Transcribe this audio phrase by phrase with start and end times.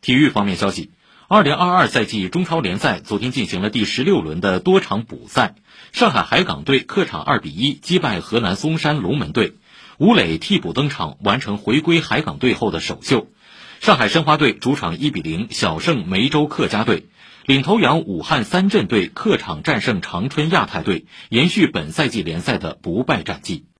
[0.00, 0.90] 体育方面消息。
[1.28, 5.54] 二零二二赛季中超联赛昨天进行了第十六轮的多场补赛。
[5.92, 9.54] 上海海港队客场二比一击败河南嵩山龙门队。
[9.98, 13.28] 吴磊替补登场完成回归海港队后的首秀。
[13.80, 17.06] 上海申花队主场一比零小胜梅州客家队。
[17.48, 23.68] 领头羊武汉三镇队客场战胜长春亚泰队延续本赛季联赛的不败战绩。